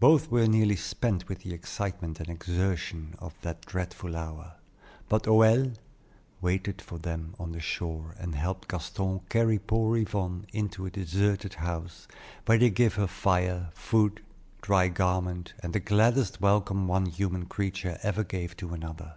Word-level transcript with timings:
Both 0.00 0.30
were 0.30 0.46
nearly 0.46 0.76
spent 0.76 1.28
with 1.30 1.38
the 1.38 1.54
excitement 1.54 2.20
and 2.20 2.28
exertion 2.28 3.14
of 3.18 3.32
that 3.40 3.64
dreadful 3.64 4.14
hour; 4.14 4.56
but 5.08 5.22
Hoël 5.22 5.76
waited 6.42 6.82
for 6.82 6.98
them 6.98 7.34
on 7.38 7.52
the 7.52 7.60
shore 7.60 8.14
and 8.18 8.34
helped 8.34 8.68
Gaston 8.68 9.20
carry 9.30 9.58
poor 9.58 9.96
Yvonne 9.96 10.46
into 10.52 10.84
a 10.84 10.90
deserted 10.90 11.54
house, 11.54 12.06
where 12.44 12.58
they 12.58 12.68
gave 12.68 12.96
her 12.96 13.06
fire, 13.06 13.70
food, 13.72 14.22
dry 14.60 14.88
garments, 14.88 15.54
and 15.62 15.72
the 15.72 15.80
gladdest 15.80 16.38
welcome 16.42 16.86
one 16.86 17.06
human 17.06 17.46
creature 17.46 17.98
ever 18.02 18.24
gave 18.24 18.58
to 18.58 18.74
another. 18.74 19.14